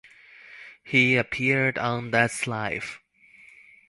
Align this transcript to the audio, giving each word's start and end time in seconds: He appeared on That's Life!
He 0.83 1.15
appeared 1.15 1.77
on 1.77 2.09
That's 2.09 2.47
Life! 2.47 3.01